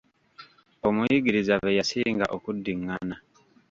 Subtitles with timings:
[0.87, 3.15] Omuyigiriza bye yasinga okuddingana.